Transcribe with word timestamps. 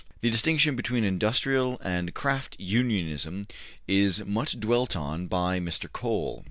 The 0.21 0.31
distinction 0.31 0.75
between 0.75 1.03
industrial 1.03 1.79
and 1.83 2.15
craft 2.15 2.55
unionism 2.59 3.45
is 3.87 4.25
much 4.25 4.59
dwelt 4.59 4.95
on 4.95 5.27
by 5.27 5.59
Mr. 5.59 5.91
Cole. 5.91 6.39